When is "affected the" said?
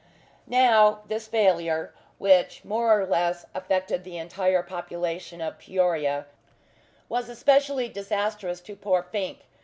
3.53-4.17